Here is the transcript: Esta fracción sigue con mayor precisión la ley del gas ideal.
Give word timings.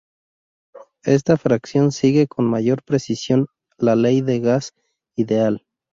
Esta 1.03 1.37
fracción 1.37 1.91
sigue 1.91 2.25
con 2.25 2.45
mayor 2.45 2.81
precisión 2.81 3.45
la 3.77 3.95
ley 3.95 4.21
del 4.21 4.41
gas 4.41 4.73
ideal. 5.15 5.63